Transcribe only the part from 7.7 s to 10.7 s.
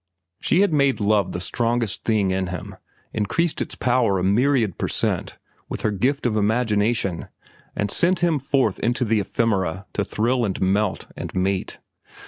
and sent him forth into the ephemera to thrill and